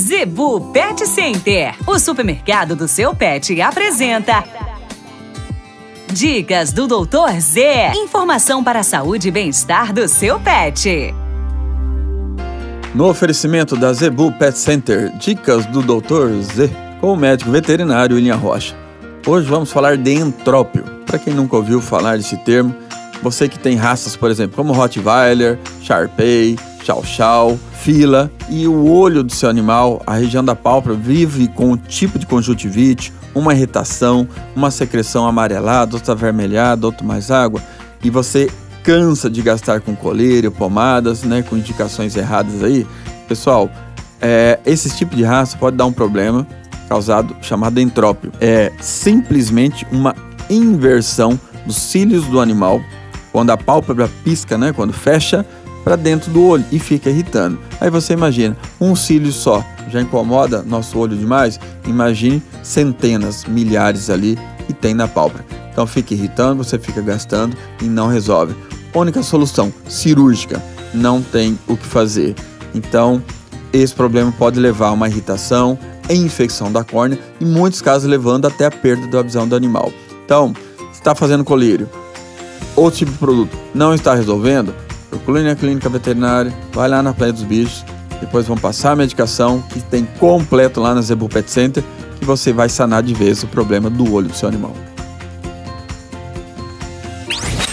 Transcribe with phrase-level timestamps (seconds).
[0.00, 4.42] Zebu Pet Center, o supermercado do seu pet, apresenta.
[6.10, 7.92] Dicas do Doutor Z.
[7.94, 11.14] Informação para a saúde e bem-estar do seu pet.
[12.94, 16.32] No oferecimento da Zebu Pet Center, dicas do Dr.
[16.40, 18.74] Z, com o médico veterinário William Rocha.
[19.26, 20.82] Hoje vamos falar de entrópio.
[21.04, 22.74] Para quem nunca ouviu falar desse termo,
[23.22, 28.30] você que tem raças, por exemplo, como Rottweiler, Sharpei, Chow, Fila.
[28.48, 32.26] E o olho do seu animal, a região da pálpebra, vive com um tipo de
[32.26, 37.62] conjuntivite, uma irritação, uma secreção amarelada, outra avermelhada, outra mais água,
[38.02, 38.50] e você
[38.82, 42.86] cansa de gastar com colírio, pomadas, né, com indicações erradas aí,
[43.28, 43.70] pessoal,
[44.20, 46.46] é, esse tipo de raça pode dar um problema
[46.88, 48.32] causado chamado entrópio.
[48.40, 50.14] É simplesmente uma
[50.48, 52.80] inversão dos cílios do animal.
[53.32, 55.46] Quando a pálpebra pisca, né, quando fecha
[55.84, 57.58] para dentro do olho e fica irritando.
[57.80, 61.58] Aí você imagina, um cílio só já incomoda nosso olho demais?
[61.86, 65.44] Imagine centenas, milhares ali que tem na pálpebra.
[65.72, 68.54] Então fica irritando, você fica gastando e não resolve.
[68.94, 70.62] Única solução, cirúrgica.
[70.92, 72.34] Não tem o que fazer.
[72.74, 73.22] Então,
[73.72, 78.46] esse problema pode levar a uma irritação, a infecção da córnea em muitos casos, levando
[78.46, 79.92] até a perda da visão do animal.
[80.24, 80.52] Então,
[80.92, 81.88] está fazendo colírio,
[82.74, 84.74] outro tipo de produto não está resolvendo,
[85.10, 87.84] procure na clínica veterinária, vai lá na Praia dos Bichos,
[88.20, 91.82] depois vão passar a medicação que tem completo lá na Zebu Pet Center,
[92.18, 94.74] que você vai sanar de vez o problema do olho do seu animal.